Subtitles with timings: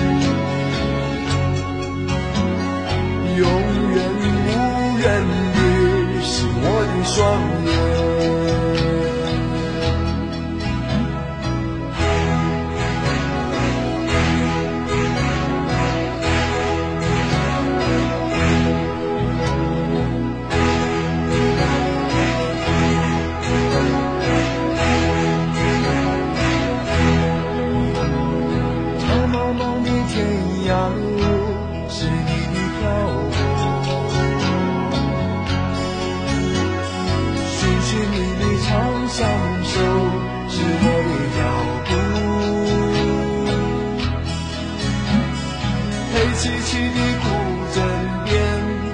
[46.43, 47.27] 凄凄的古
[47.75, 47.77] 镇
[48.25, 48.33] 边，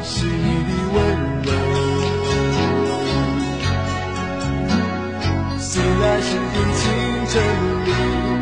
[0.02, 0.96] 是你的温
[1.44, 1.46] 柔。
[5.58, 6.80] 虽然是的清
[7.28, 7.32] 晨，
[7.86, 7.88] 里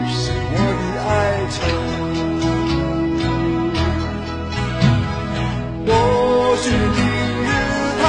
[0.09, 0.13] 是
[0.55, 1.09] 我的哀
[1.51, 1.59] 愁。
[5.87, 5.89] 或
[6.63, 6.77] 许明
[7.45, 7.47] 日
[8.01, 8.03] 太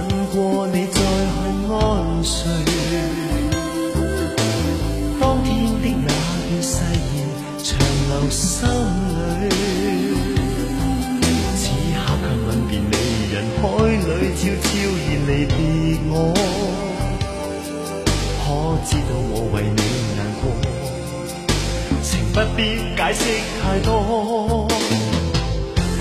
[22.57, 22.65] 别
[22.97, 23.23] 解释
[23.61, 24.67] 太多，